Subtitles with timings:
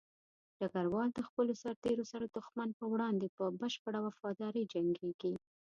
[0.59, 5.33] ډګروال د خپلو سرتېرو سره د دښمن په وړاندې په بشپړه وفاداري جنګيږي.